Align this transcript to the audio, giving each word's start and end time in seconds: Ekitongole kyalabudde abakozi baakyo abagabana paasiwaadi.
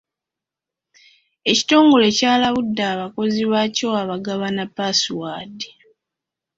Ekitongole 1.51 2.07
kyalabudde 2.17 2.83
abakozi 2.93 3.41
baakyo 3.51 3.87
abagabana 4.01 4.63
paasiwaadi. 4.75 5.69